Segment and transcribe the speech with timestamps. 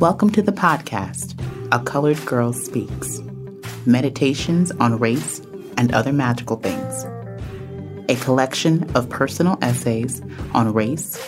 [0.00, 1.40] Welcome to the podcast,
[1.72, 3.22] A Colored Girl Speaks
[3.86, 5.40] Meditations on Race
[5.78, 7.06] and Other Magical Things.
[8.10, 10.20] A collection of personal essays
[10.52, 11.18] on race,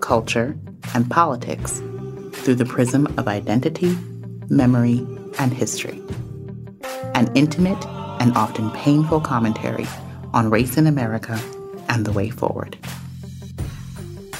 [0.00, 0.58] culture,
[0.94, 1.82] and politics
[2.32, 3.94] through the prism of identity,
[4.48, 5.06] memory,
[5.38, 6.02] and history.
[7.14, 7.84] An intimate
[8.18, 9.86] and often painful commentary
[10.32, 11.38] on race in America
[11.90, 12.78] and the way forward.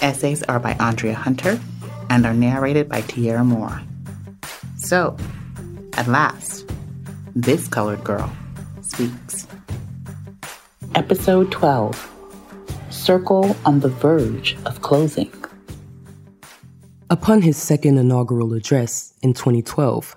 [0.01, 1.61] Essays are by Andrea Hunter
[2.11, 3.81] and are narrated by Tierra Moore.
[4.77, 5.17] So,
[5.95, 6.71] at last,
[7.35, 8.31] this colored girl
[8.81, 9.47] speaks.
[10.95, 12.13] Episode 12
[12.91, 15.33] Circle on the Verge of Closing.
[17.11, 20.17] Upon his second inaugural address in 2012,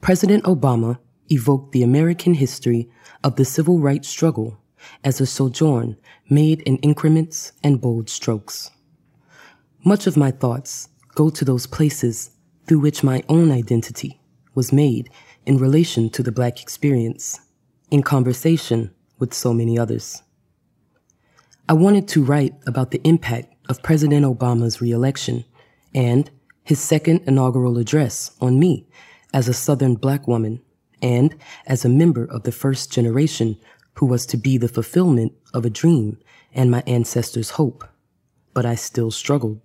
[0.00, 0.98] President Obama
[1.30, 2.88] evoked the American history
[3.24, 4.58] of the civil rights struggle
[5.04, 5.96] as a sojourn
[6.28, 8.70] made in increments and bold strokes.
[9.84, 12.30] Much of my thoughts go to those places
[12.66, 14.20] through which my own identity
[14.54, 15.10] was made
[15.46, 17.40] in relation to the Black experience,
[17.90, 20.22] in conversation with so many others.
[21.68, 25.44] I wanted to write about the impact of President Obama's reelection
[25.94, 26.30] and
[26.64, 28.86] his second inaugural address on me
[29.32, 30.60] as a Southern Black woman
[31.00, 31.34] and
[31.66, 33.58] as a member of the first generation
[33.94, 36.18] who was to be the fulfillment of a dream
[36.54, 37.84] and my ancestors' hope.
[38.54, 39.60] But I still struggled.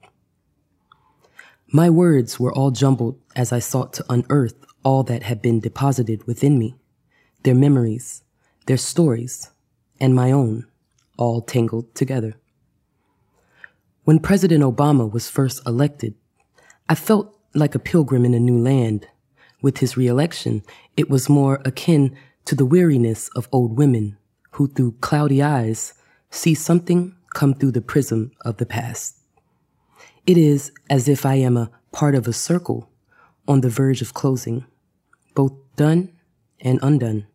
[1.72, 6.26] My words were all jumbled as I sought to unearth all that had been deposited
[6.26, 6.78] within me,
[7.44, 8.24] their memories,
[8.68, 9.52] their stories,
[10.00, 10.66] and my own,
[11.18, 12.36] all tangled together.
[14.06, 16.16] When President Obama was first elected,
[16.88, 19.06] I felt like a pilgrim in a new land.
[19.62, 20.64] With his reelection,
[20.96, 22.16] it was more akin
[22.46, 24.18] to the weariness of old women
[24.52, 25.94] who, through cloudy eyes,
[26.30, 29.17] see something come through the prism of the past.
[30.28, 32.90] It is as if I am a part of a circle
[33.48, 34.66] on the verge of closing,
[35.34, 36.12] both done
[36.60, 37.28] and undone.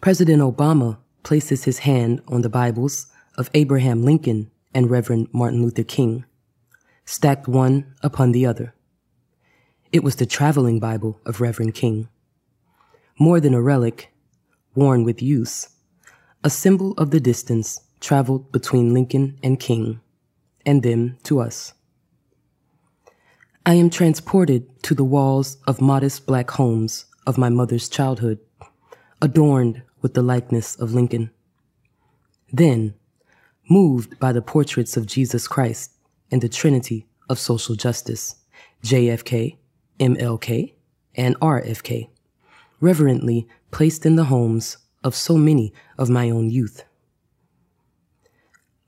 [0.00, 5.82] President Obama places his hand on the Bibles of Abraham Lincoln and Reverend Martin Luther
[5.82, 6.24] King,
[7.04, 8.72] stacked one upon the other.
[9.90, 12.08] It was the traveling Bible of Reverend King.
[13.18, 14.12] More than a relic,
[14.76, 15.68] worn with use,
[16.44, 20.00] a symbol of the distance traveled between Lincoln and King
[20.68, 21.72] and them to us.
[23.64, 28.38] I am transported to the walls of modest black homes of my mother's childhood,
[29.22, 31.30] adorned with the likeness of Lincoln.
[32.52, 32.92] Then,
[33.70, 35.90] moved by the portraits of Jesus Christ
[36.30, 38.36] and the Trinity of social justice,
[38.84, 39.56] JFK,
[39.98, 40.74] MLK,
[41.14, 42.10] and RFK,
[42.78, 46.84] reverently placed in the homes of so many of my own youth.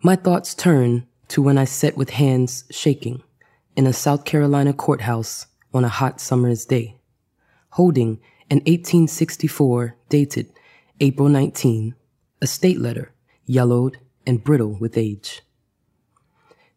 [0.03, 3.23] My thoughts turn to when I sat with hands shaking
[3.75, 6.97] in a South Carolina courthouse on a hot summer's day,
[7.71, 8.21] holding
[8.51, 10.53] an 1864 dated
[11.01, 11.95] April 19
[12.43, 13.13] a state letter,
[13.45, 15.43] yellowed and brittle with age.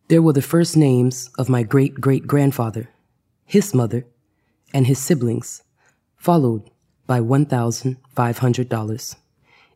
[0.09, 2.90] There were the first names of my great great grandfather,
[3.46, 4.06] his mother,
[4.74, 5.63] and his siblings,
[6.18, 6.69] followed
[7.08, 9.16] by $1,500.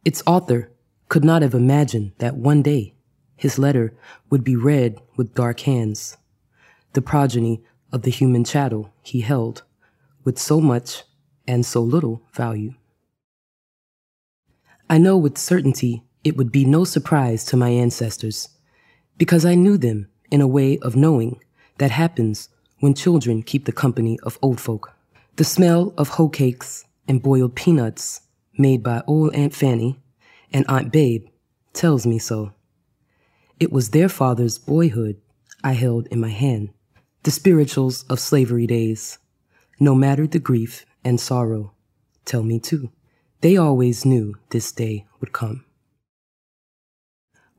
[0.06, 0.72] Its author
[1.10, 2.94] could not have imagined that one day
[3.38, 3.94] his letter
[4.30, 6.18] would be read with dark hands,
[6.94, 9.64] the progeny of the human chattel he held
[10.26, 11.04] with so much
[11.48, 12.74] and so little value.
[14.90, 18.50] I know with certainty it would be no surprise to my ancestors,
[19.18, 21.40] because I knew them in a way of knowing
[21.78, 22.50] that happens
[22.80, 24.94] when children keep the company of old folk.
[25.38, 28.22] The smell of hoe cakes and boiled peanuts
[28.58, 30.00] made by old Aunt Fanny
[30.52, 31.28] and Aunt Babe
[31.74, 32.52] tells me so.
[33.60, 35.20] It was their father's boyhood
[35.64, 36.70] I held in my hand,
[37.24, 39.18] the spirituals of slavery days.
[39.80, 41.74] No matter the grief and sorrow,
[42.24, 42.92] tell me too.
[43.42, 45.66] They always knew this day would come.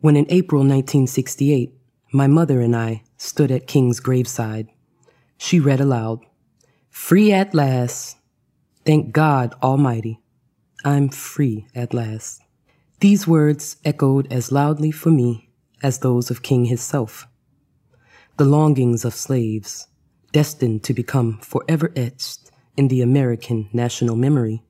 [0.01, 1.75] When in April 1968,
[2.13, 4.69] my mother and I stood at King's graveside,
[5.37, 6.21] she read aloud,
[6.91, 8.17] Free at last.
[8.85, 10.21] Thank God Almighty.
[10.85, 12.41] I'm free at last.
[13.01, 15.48] These words echoed as loudly for me
[15.83, 17.27] as those of King himself.
[18.37, 19.89] The longings of slaves,
[20.33, 24.63] destined to become forever etched in the American national memory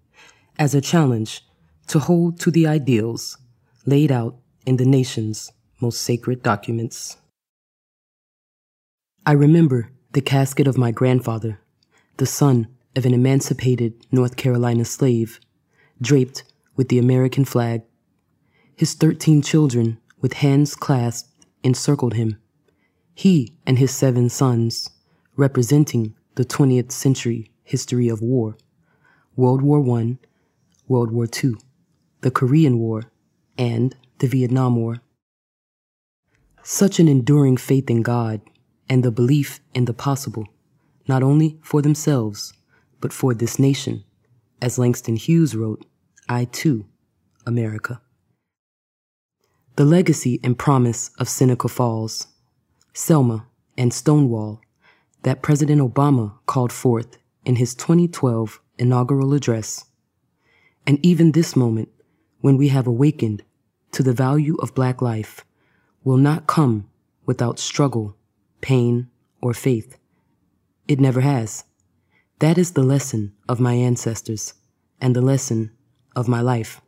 [0.58, 1.44] as a challenge
[1.88, 3.38] to hold to the ideals
[3.86, 7.16] laid out in the nation's most sacred documents.
[9.24, 11.60] I remember the casket of my grandfather,
[12.16, 15.40] the son of an emancipated North Carolina slave,
[16.00, 16.44] draped
[16.76, 17.82] with the American flag,
[18.74, 21.30] his 13 children with hands clasped,
[21.62, 22.38] encircled him.
[23.14, 24.90] He and his seven sons,
[25.36, 28.56] representing the 20th century history of war
[29.36, 30.18] World War I,
[30.88, 31.54] World War II,
[32.22, 33.02] the Korean War,
[33.56, 35.00] and the Vietnam War.
[36.62, 38.40] Such an enduring faith in God
[38.88, 40.46] and the belief in the possible,
[41.06, 42.52] not only for themselves,
[43.00, 44.04] but for this nation,
[44.60, 45.84] as Langston Hughes wrote,
[46.28, 46.86] I too,
[47.46, 48.00] America.
[49.78, 52.26] The legacy and promise of Seneca Falls,
[52.94, 53.46] Selma,
[53.76, 54.60] and Stonewall
[55.22, 59.84] that President Obama called forth in his 2012 inaugural address.
[60.84, 61.90] And even this moment,
[62.40, 63.44] when we have awakened
[63.92, 65.44] to the value of black life,
[66.02, 66.90] will not come
[67.24, 68.16] without struggle,
[68.60, 69.06] pain,
[69.40, 69.96] or faith.
[70.88, 71.62] It never has.
[72.40, 74.54] That is the lesson of my ancestors
[75.00, 75.70] and the lesson
[76.16, 76.80] of my life.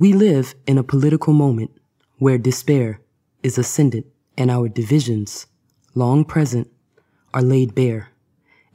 [0.00, 1.72] We live in a political moment
[2.18, 3.00] where despair
[3.42, 4.06] is ascendant
[4.36, 5.48] and our divisions,
[5.92, 6.70] long present,
[7.34, 8.10] are laid bare,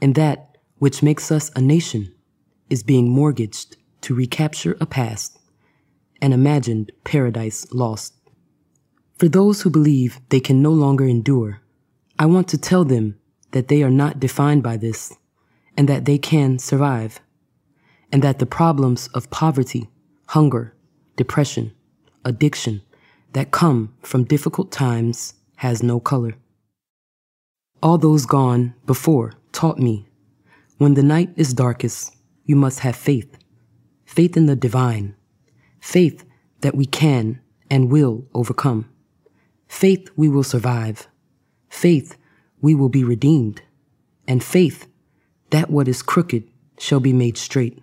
[0.02, 2.14] and that which makes us a nation
[2.70, 5.40] is being mortgaged to recapture a past,
[6.22, 8.14] an imagined paradise lost.
[9.16, 11.62] For those who believe they can no longer endure,
[12.20, 13.18] I want to tell them
[13.52, 15.14] that they are not defined by this
[15.78, 17.22] and that they can survive,
[18.12, 19.88] and that the problems of poverty,
[20.28, 20.76] hunger,
[21.16, 21.74] depression,
[22.26, 22.82] addiction
[23.34, 26.36] that come from difficult times has no color.
[27.82, 30.08] All those gone before taught me
[30.78, 32.16] when the night is darkest,
[32.46, 33.38] you must have faith.
[34.06, 35.16] Faith in the divine.
[35.80, 36.26] Faith
[36.62, 37.40] that we can
[37.70, 38.90] and will overcome.
[39.68, 41.08] Faith we will survive.
[41.70, 42.18] Faith
[42.62, 43.62] we will be redeemed.
[44.28, 44.88] And faith
[45.52, 46.44] that what is crooked
[46.78, 47.82] shall be made straight.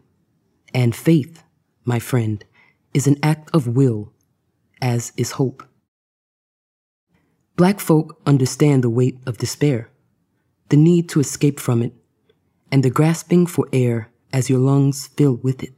[0.75, 1.43] And faith,
[1.85, 2.44] my friend,
[2.93, 4.13] is an act of will,
[4.83, 5.63] as is hope.
[7.57, 9.91] Black folk understand the weight of despair,
[10.71, 11.93] the need to escape from it,
[12.73, 15.75] and the grasping for air as your lungs fill with it.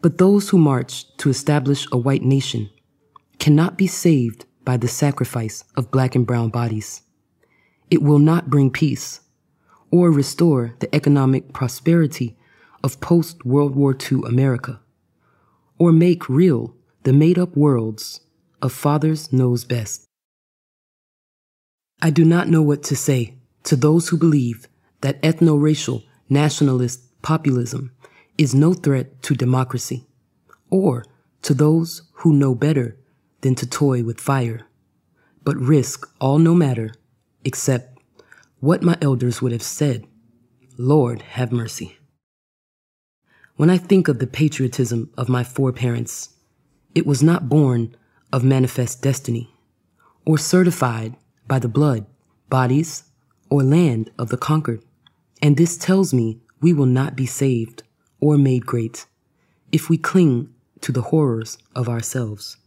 [0.00, 2.70] But those who march to establish a white nation
[3.38, 7.02] cannot be saved by the sacrifice of black and brown bodies.
[7.90, 9.20] It will not bring peace
[9.90, 12.36] or restore the economic prosperity
[12.84, 14.80] of post World War II America
[15.78, 18.20] or make real the made up worlds
[18.60, 20.04] of fathers knows best.
[22.02, 23.34] I do not know what to say
[23.64, 24.68] to those who believe
[25.00, 27.92] that ethno racial nationalist populism
[28.36, 30.06] is no threat to democracy,
[30.70, 31.04] or
[31.42, 32.96] to those who know better
[33.40, 34.66] than to toy with fire,
[35.42, 36.92] but risk all no matter
[37.44, 37.98] except
[38.60, 40.06] what my elders would have said
[40.80, 41.97] Lord, have mercy.
[43.58, 46.28] When I think of the patriotism of my foreparents,
[46.94, 47.96] it was not born
[48.32, 49.52] of manifest destiny
[50.24, 51.16] or certified
[51.48, 52.06] by the blood,
[52.48, 53.02] bodies,
[53.50, 54.84] or land of the conquered.
[55.42, 57.82] And this tells me we will not be saved
[58.20, 59.06] or made great
[59.72, 62.58] if we cling to the horrors of ourselves.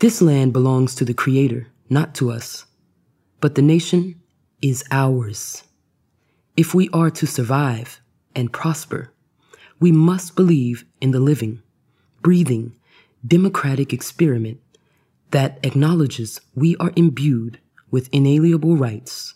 [0.00, 2.66] This land belongs to the Creator, not to us,
[3.40, 4.20] but the nation
[4.60, 5.62] is ours.
[6.56, 8.00] If we are to survive
[8.34, 9.12] and prosper,
[9.80, 11.62] we must believe in the living,
[12.22, 12.74] breathing,
[13.26, 14.60] democratic experiment
[15.30, 17.58] that acknowledges we are imbued
[17.90, 19.34] with inalienable rights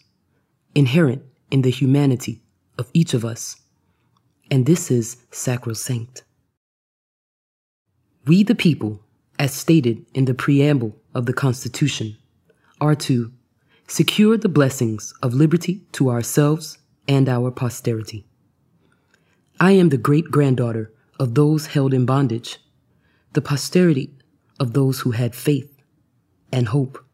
[0.74, 2.40] inherent in the humanity
[2.78, 3.56] of each of us,
[4.50, 6.22] and this is sacrosanct.
[8.26, 9.00] We, the people,
[9.38, 12.16] as stated in the preamble of the Constitution,
[12.80, 13.32] are to
[13.86, 16.78] secure the blessings of liberty to ourselves
[17.08, 18.27] and our posterity.
[19.60, 22.58] I am the great granddaughter of those held in bondage,
[23.32, 24.16] the posterity
[24.60, 25.82] of those who had faith
[26.52, 27.04] and hope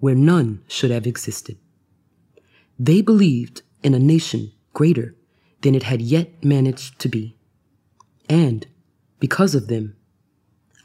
[0.00, 1.58] where none should have existed.
[2.78, 5.14] They believed in a nation greater
[5.60, 7.36] than it had yet managed to be.
[8.28, 8.66] And
[9.20, 9.96] because of them,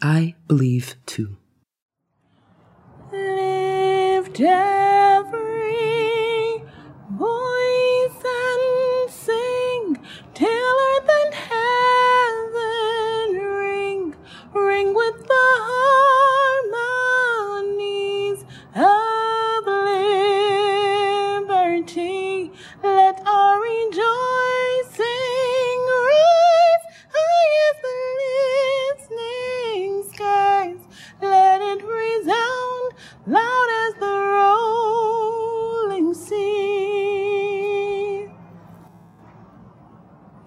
[0.02, 1.38] I believe too.
[3.12, 4.89] Lift every
[33.28, 34.16] loud as the
[35.88, 37.50] rolling sea.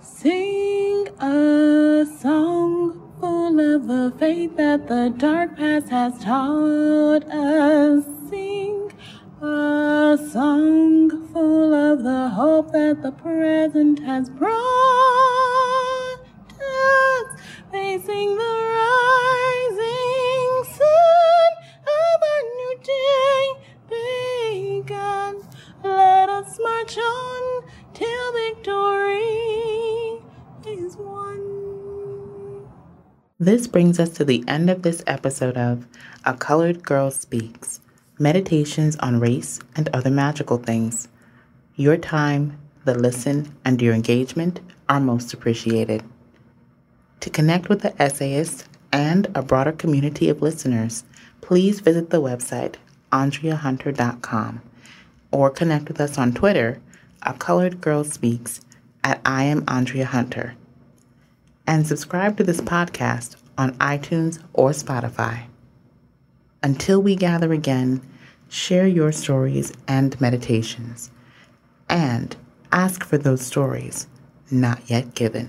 [0.00, 8.04] Sing a song full of the faith that the dark past has taught us.
[8.30, 8.92] Sing
[9.40, 14.52] a song full of the hope that the present has brought
[16.60, 18.71] us, facing the
[33.42, 35.88] This brings us to the end of this episode of
[36.24, 37.80] A Colored Girl Speaks
[38.16, 41.08] Meditations on Race and Other Magical Things.
[41.74, 46.04] Your time, the listen, and your engagement are most appreciated.
[47.18, 51.02] To connect with the essayist and a broader community of listeners,
[51.40, 52.76] please visit the website
[53.10, 54.62] andreahunter.com
[55.32, 56.80] or connect with us on Twitter,
[57.22, 58.60] A Colored Girl Speaks,
[59.02, 60.54] at I am Andrea Hunter.
[61.66, 65.44] And subscribe to this podcast on iTunes or Spotify.
[66.62, 68.02] Until we gather again,
[68.48, 71.10] share your stories and meditations,
[71.88, 72.36] and
[72.70, 74.06] ask for those stories
[74.50, 75.48] not yet given.